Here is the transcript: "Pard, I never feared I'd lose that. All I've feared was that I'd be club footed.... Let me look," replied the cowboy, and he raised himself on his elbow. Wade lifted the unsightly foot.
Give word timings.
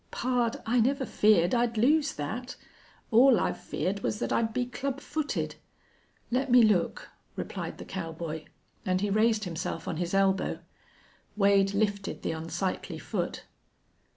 "Pard, 0.09 0.57
I 0.65 0.79
never 0.79 1.05
feared 1.05 1.53
I'd 1.53 1.77
lose 1.77 2.13
that. 2.15 2.55
All 3.11 3.39
I've 3.39 3.59
feared 3.59 3.99
was 4.01 4.17
that 4.17 4.33
I'd 4.33 4.51
be 4.51 4.65
club 4.65 4.99
footed.... 4.99 5.57
Let 6.31 6.49
me 6.49 6.63
look," 6.63 7.09
replied 7.35 7.77
the 7.77 7.85
cowboy, 7.85 8.45
and 8.83 8.99
he 9.01 9.11
raised 9.11 9.43
himself 9.43 9.87
on 9.87 9.97
his 9.97 10.15
elbow. 10.15 10.57
Wade 11.37 11.75
lifted 11.75 12.23
the 12.23 12.31
unsightly 12.31 12.97
foot. 12.97 13.43